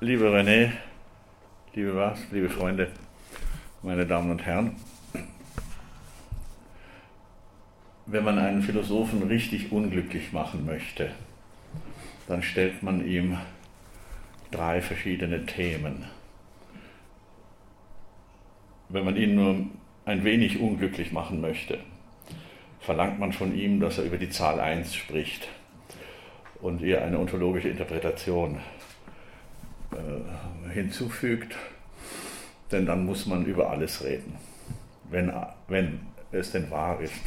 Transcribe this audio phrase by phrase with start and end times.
[0.00, 0.72] Liebe René,
[1.72, 2.90] liebe Was, liebe Freunde,
[3.80, 4.74] meine Damen und Herren,
[8.04, 11.12] wenn man einen Philosophen richtig unglücklich machen möchte,
[12.26, 13.38] dann stellt man ihm
[14.50, 16.04] drei verschiedene Themen.
[18.88, 19.64] Wenn man ihn nur
[20.06, 21.78] ein wenig unglücklich machen möchte,
[22.80, 25.46] verlangt man von ihm, dass er über die Zahl 1 spricht
[26.60, 28.60] und ihr eine ontologische Interpretation
[30.72, 31.56] hinzufügt,
[32.72, 34.36] denn dann muss man über alles reden,
[35.10, 35.32] wenn,
[35.68, 36.00] wenn
[36.32, 37.22] es denn wahr ist,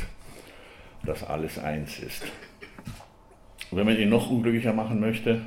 [1.04, 2.24] dass alles eins ist.
[3.72, 5.42] wenn man ihn noch unglücklicher machen möchte,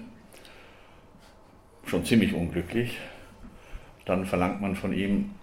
[1.87, 2.99] schon ziemlich unglücklich,
[4.05, 5.35] dann verlangt man von ihm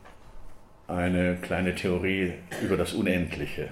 [0.88, 3.70] eine kleine Theorie über das Unendliche.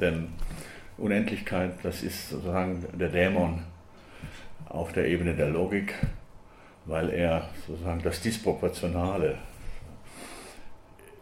[0.00, 0.28] Denn
[0.96, 3.62] Unendlichkeit, das ist sozusagen der Dämon
[4.68, 5.94] auf der Ebene der Logik,
[6.86, 9.38] weil er sozusagen das Disproportionale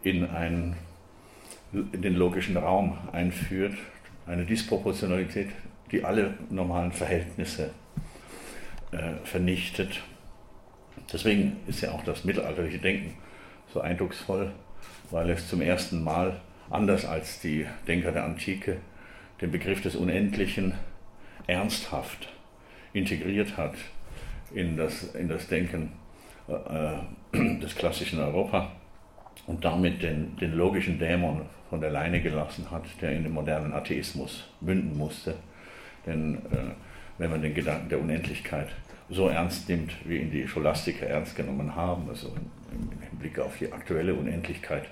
[0.01, 0.75] in, einen,
[1.71, 3.73] in den logischen Raum einführt,
[4.27, 5.49] eine Disproportionalität,
[5.91, 7.71] die alle normalen Verhältnisse
[8.91, 10.01] äh, vernichtet.
[11.11, 13.15] Deswegen ist ja auch das mittelalterliche Denken
[13.73, 14.51] so eindrucksvoll,
[15.11, 18.77] weil es zum ersten Mal, anders als die Denker der Antike,
[19.41, 20.73] den Begriff des Unendlichen
[21.47, 22.29] ernsthaft
[22.93, 23.75] integriert hat
[24.53, 25.91] in das, in das Denken
[26.47, 28.71] äh, des klassischen Europa
[29.47, 33.73] und damit den, den logischen Dämon von der Leine gelassen hat, der in den modernen
[33.73, 35.35] Atheismus münden musste.
[36.05, 36.71] Denn äh,
[37.17, 38.69] wenn man den Gedanken der Unendlichkeit
[39.09, 42.27] so ernst nimmt, wie ihn die Scholastiker ernst genommen haben, also
[42.71, 44.85] im, im Blick auf die aktuelle Unendlichkeit,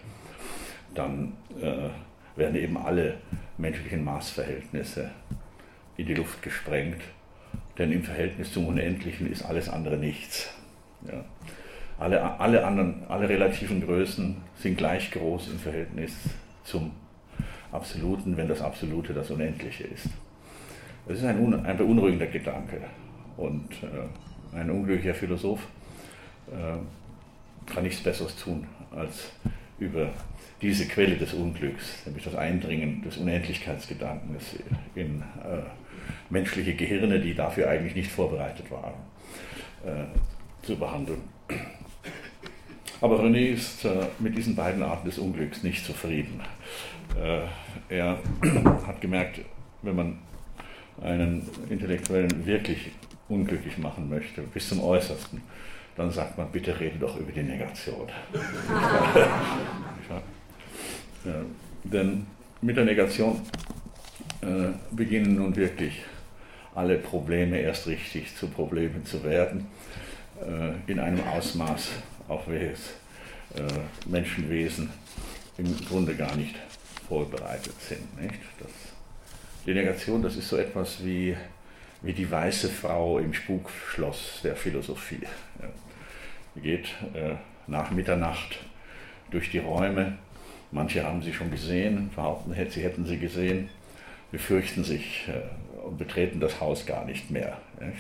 [0.94, 1.90] dann äh,
[2.36, 3.18] werden eben alle
[3.58, 5.12] menschlichen Maßverhältnisse
[5.98, 7.02] in die Luft gesprengt
[7.82, 10.54] denn im Verhältnis zum Unendlichen ist alles andere nichts.
[11.08, 11.26] Ja.
[11.98, 16.16] Alle, alle, anderen, alle relativen Größen sind gleich groß im Verhältnis
[16.64, 16.92] zum
[17.72, 20.09] Absoluten, wenn das Absolute das Unendliche ist.
[21.08, 22.81] Das ist ein, ein beunruhigender Gedanke.
[23.38, 25.66] Und äh, ein unglücklicher Philosoph
[26.52, 29.31] äh, kann nichts Besseres tun, als
[29.81, 30.14] über
[30.62, 34.56] diese Quelle des Unglücks, nämlich das Eindringen des Unendlichkeitsgedankens
[34.94, 35.64] in äh,
[36.30, 38.94] menschliche Gehirne, die dafür eigentlich nicht vorbereitet waren,
[39.84, 41.22] äh, zu behandeln.
[43.02, 46.42] Aber René ist äh, mit diesen beiden Arten des Unglücks nicht zufrieden.
[47.19, 47.48] Äh,
[47.90, 48.19] er
[48.88, 49.42] hat gemerkt,
[49.81, 50.19] wenn man
[51.02, 52.92] einen Intellektuellen wirklich
[53.28, 55.42] unglücklich machen möchte, bis zum Äußersten,
[55.96, 58.07] dann sagt man, bitte rede doch über die Negation.
[61.25, 61.41] ja,
[61.84, 62.25] denn
[62.62, 63.41] mit der Negation
[64.41, 66.03] äh, beginnen nun wirklich
[66.74, 69.68] alle Probleme erst richtig zu Problemen zu werden,
[70.40, 71.90] äh, in einem Ausmaß,
[72.28, 72.94] auf welches
[73.56, 74.90] äh, Menschenwesen
[75.57, 76.56] im Grunde gar nicht
[77.07, 78.22] vorbereitet sind.
[78.22, 78.40] Nicht?
[78.59, 78.72] Das,
[79.66, 81.35] die Negation, das ist so etwas wie,
[82.01, 85.22] wie die weiße Frau im Spukschloss der Philosophie.
[86.56, 87.35] Die geht äh,
[87.67, 88.59] nach Mitternacht
[89.29, 90.17] durch die Räume.
[90.72, 93.69] Manche haben sie schon gesehen, behaupten, sie hätten sie gesehen,
[94.31, 97.57] befürchten sich äh, und betreten das Haus gar nicht mehr.
[97.79, 97.91] Äh,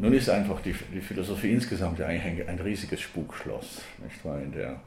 [0.00, 4.40] nun ist einfach die, die Philosophie insgesamt ja ein, ein riesiges Spukschloss, nicht wahr?
[4.40, 4.80] In, der,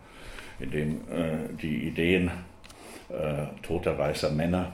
[0.60, 2.30] in dem äh, die Ideen
[3.10, 4.74] äh, toter weißer Männer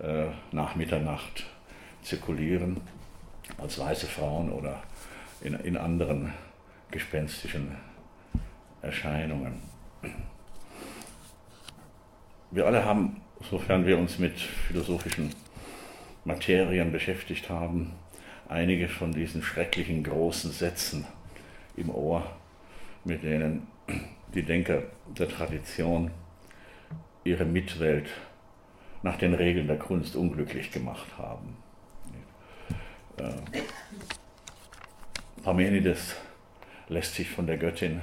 [0.00, 1.46] äh, nach Mitternacht
[2.04, 2.80] zirkulieren,
[3.58, 4.82] als weiße Frauen oder
[5.40, 6.32] in, in anderen
[6.90, 7.76] gespenstischen
[8.82, 9.62] Erscheinungen.
[12.50, 13.20] Wir alle haben,
[13.50, 15.30] sofern wir uns mit philosophischen
[16.24, 17.92] Materien beschäftigt haben,
[18.48, 21.06] einige von diesen schrecklichen großen Sätzen
[21.76, 22.24] im Ohr,
[23.04, 23.66] mit denen
[24.34, 24.82] die Denker
[25.18, 26.10] der Tradition
[27.24, 28.08] ihre Mitwelt
[29.02, 31.56] nach den Regeln der Kunst unglücklich gemacht haben.
[33.18, 33.60] Äh,
[35.42, 36.16] Parmenides
[36.88, 38.00] lässt sich von der Göttin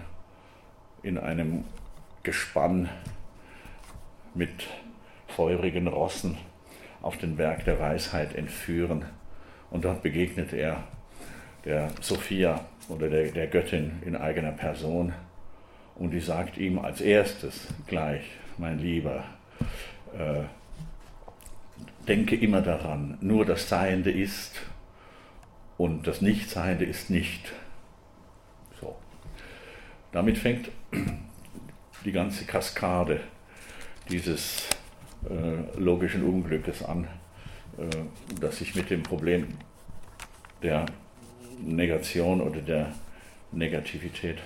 [1.04, 1.66] in einem
[2.24, 2.90] Gespann
[4.36, 4.68] mit
[5.28, 6.38] feurigen Rossen
[7.02, 9.06] auf den Berg der Weisheit entführen.
[9.72, 10.84] Und dort begegnet er
[11.66, 15.14] der Sophia oder der, der Göttin in eigener Person.
[15.96, 18.24] Und die sagt ihm als erstes gleich,
[18.58, 19.24] mein Lieber,
[20.18, 20.44] äh,
[22.08, 24.62] denke immer daran, nur das Seiende ist
[25.82, 27.54] und das Nichtseiende ist nicht.
[28.80, 28.96] So.
[30.12, 30.70] Damit fängt
[32.06, 33.20] die ganze Kaskade
[34.08, 34.68] dieses
[35.28, 37.08] äh, logischen Unglückes an,
[37.80, 37.86] äh,
[38.40, 39.48] das sich mit dem Problem
[40.62, 40.86] der
[41.60, 42.94] Negation oder der
[43.52, 44.38] Negativität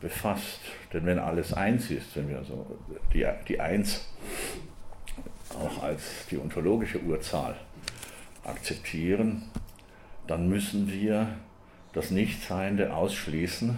[0.00, 0.60] befasst.
[0.92, 2.78] Denn wenn alles eins ist, wenn wir also
[3.12, 4.06] die, die Eins
[5.52, 7.56] auch als die ontologische Urzahl
[8.44, 9.50] akzeptieren,
[10.30, 11.26] dann müssen wir
[11.92, 13.76] das Nichtseiende ausschließen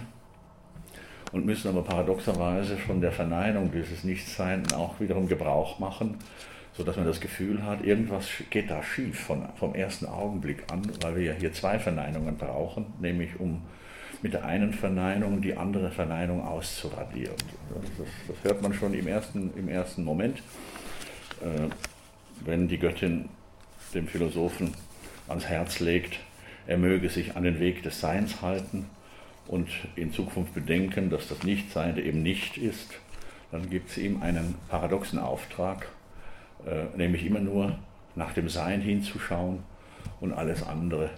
[1.31, 6.19] und müssen aber paradoxerweise von der Verneinung dieses Nichtseienden auch wiederum Gebrauch machen,
[6.73, 11.15] sodass man das Gefühl hat, irgendwas geht da schief von, vom ersten Augenblick an, weil
[11.15, 13.63] wir ja hier zwei Verneinungen brauchen, nämlich um
[14.21, 17.35] mit der einen Verneinung die andere Verneinung auszuradieren.
[17.73, 20.37] Das, das hört man schon im ersten, im ersten Moment,
[21.41, 21.69] äh,
[22.45, 23.29] wenn die Göttin
[23.95, 24.75] dem Philosophen
[25.27, 26.19] ans Herz legt,
[26.67, 28.89] er möge sich an den Weg des Seins halten
[29.47, 32.93] und in Zukunft bedenken, dass das Nichtseiende eben nicht ist,
[33.51, 35.87] dann gibt es ihm einen paradoxen Auftrag,
[36.65, 37.77] äh, nämlich immer nur
[38.15, 39.59] nach dem Sein hinzuschauen
[40.21, 41.09] und alles andere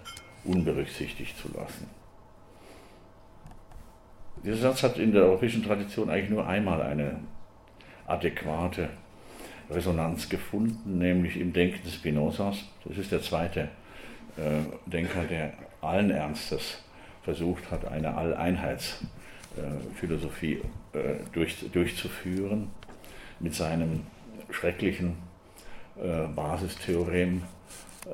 [0.44, 1.88] unberücksichtigt zu lassen.
[4.44, 7.20] Dieser Satz hat in der europäischen Tradition eigentlich nur einmal eine
[8.06, 8.90] adäquate
[9.70, 12.64] Resonanz gefunden, nämlich im Denken des Spinozas.
[12.84, 13.68] Das ist der zweite
[14.86, 16.82] Denker, der allen Ernstes
[17.22, 20.60] versucht hat, eine Alleinheitsphilosophie
[20.92, 22.70] äh, durch, durchzuführen
[23.40, 24.02] mit seinem
[24.50, 25.16] schrecklichen
[26.00, 27.42] äh, Basistheorem,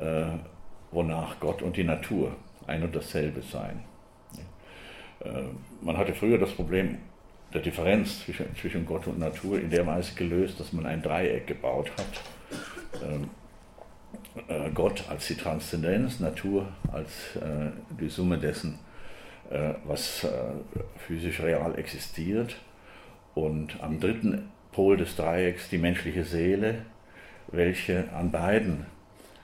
[0.01, 0.25] äh,
[0.91, 2.35] wonach Gott und die Natur
[2.67, 3.85] ein und dasselbe seien.
[5.21, 5.43] Äh,
[5.83, 6.97] man hatte früher das Problem
[7.53, 11.47] der Differenz zwischen, zwischen Gott und Natur in der Weise gelöst, dass man ein Dreieck
[11.47, 12.23] gebaut hat.
[14.49, 17.71] Äh, Gott als die Transzendenz, Natur als äh,
[18.01, 18.79] die Summe dessen,
[19.85, 20.27] was
[20.97, 22.57] physisch real existiert.
[23.35, 26.87] Und am dritten Pol des Dreiecks die menschliche Seele,
[27.49, 28.87] welche an beiden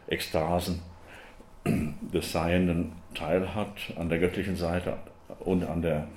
[0.07, 0.81] Ekstasen
[2.15, 4.97] des Seienden teilhat, an der göttlichen Seite
[5.41, 6.09] und an der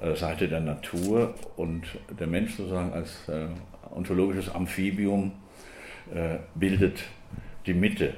[0.00, 1.84] äh, Seite der Natur und
[2.18, 3.48] der Mensch sozusagen als äh,
[3.94, 5.32] ontologisches Amphibium
[6.14, 7.02] äh, bildet
[7.66, 8.14] die Mitte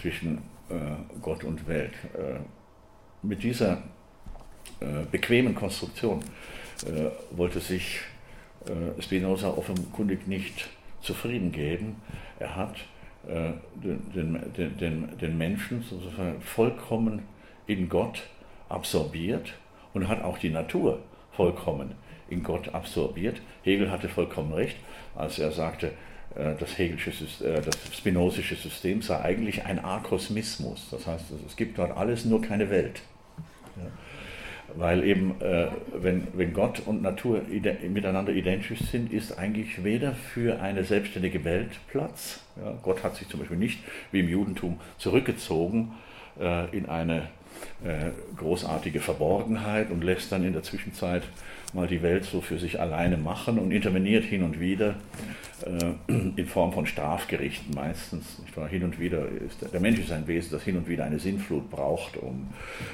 [0.00, 0.38] zwischen
[0.68, 0.74] äh,
[1.20, 1.92] Gott und Welt.
[2.14, 2.40] Äh,
[3.22, 3.82] mit dieser
[4.80, 6.20] äh, bequemen Konstruktion
[7.30, 8.00] wollte sich
[8.98, 10.68] Spinoza offenkundig nicht
[11.00, 12.02] zufrieden geben.
[12.40, 12.74] Er hat
[13.24, 17.22] den, den, den, den Menschen sozusagen vollkommen
[17.68, 18.24] in Gott
[18.68, 19.52] absorbiert
[19.94, 20.98] und hat auch die Natur
[21.30, 21.92] vollkommen
[22.28, 23.40] in Gott absorbiert.
[23.62, 24.78] Hegel hatte vollkommen recht,
[25.14, 25.90] als er sagte, äh,
[26.58, 27.10] das, Hegelsche,
[27.44, 30.88] äh, das Spinozische System sei eigentlich ein Akosmismus.
[30.90, 33.02] Das heißt, es gibt dort alles, nur keine Welt.
[33.76, 33.90] Ja.
[34.74, 40.60] Weil eben, äh, wenn, wenn Gott und Natur miteinander identisch sind, ist eigentlich weder für
[40.62, 42.40] eine selbstständige Welt Platz.
[42.56, 42.78] Ja.
[42.82, 43.80] Gott hat sich zum Beispiel nicht,
[44.12, 45.92] wie im Judentum, zurückgezogen
[46.72, 47.22] in eine äh,
[48.36, 51.24] großartige Verborgenheit und lässt dann in der Zwischenzeit
[51.72, 54.94] mal die Welt so für sich alleine machen und interveniert hin und wieder
[55.64, 58.40] äh, in Form von Strafgerichten meistens.
[58.68, 61.70] Hin und wieder ist der Mensch ist ein Wesen, das hin und wieder eine Sinnflut
[61.70, 62.48] braucht, um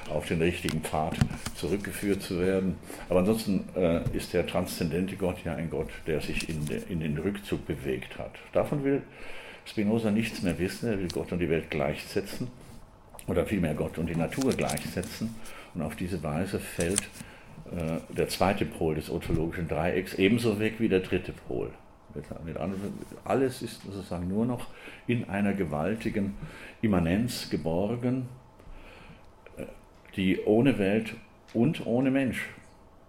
[0.08, 1.16] auf den richtigen Pfad
[1.56, 2.76] zurückgeführt zu werden.
[3.08, 7.00] Aber ansonsten äh, ist der transzendente Gott ja ein Gott, der sich in, de, in
[7.00, 8.32] den Rückzug bewegt hat.
[8.52, 9.02] Davon will
[9.66, 12.48] Spinoza nichts mehr wissen, er will Gott und die Welt gleichsetzen
[13.28, 15.34] oder vielmehr Gott und die Natur gleichsetzen.
[15.74, 17.02] Und auf diese Weise fällt
[17.70, 21.70] äh, der zweite Pol des ontologischen Dreiecks ebenso weg wie der dritte Pol.
[23.24, 24.66] Alles ist sozusagen nur noch
[25.06, 26.34] in einer gewaltigen
[26.80, 28.28] Immanenz geborgen,
[29.56, 29.64] äh,
[30.16, 31.14] die ohne Welt
[31.52, 32.48] und ohne Mensch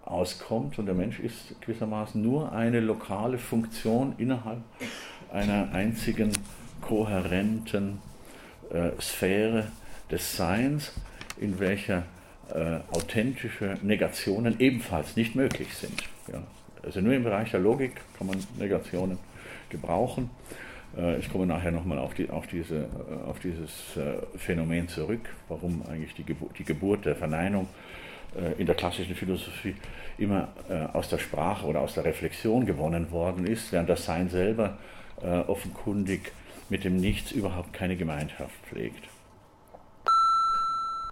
[0.03, 0.77] auskommt.
[0.79, 4.59] Und der Mensch ist gewissermaßen nur eine lokale Funktion innerhalb
[5.31, 6.31] einer einzigen
[6.81, 7.99] kohärenten
[8.71, 9.67] äh, Sphäre
[10.11, 10.91] des Seins,
[11.39, 12.03] in welcher
[12.53, 16.03] äh, authentische Negationen ebenfalls nicht möglich sind.
[16.31, 16.43] Ja.
[16.83, 19.19] Also nur im Bereich der Logik kann man Negationen
[19.69, 20.29] gebrauchen.
[20.97, 25.29] Äh, ich komme nachher nochmal auf, die, auf, diese, äh, auf dieses äh, Phänomen zurück,
[25.47, 27.67] warum eigentlich die, Geburt, die Geburt der Verneinung
[28.35, 29.75] äh, in der klassischen Philosophie
[30.17, 34.29] immer äh, aus der Sprache oder aus der Reflexion gewonnen worden ist, während das Sein
[34.29, 34.77] selber
[35.47, 36.31] offenkundig
[36.69, 39.03] mit dem Nichts überhaupt keine Gemeinschaft pflegt.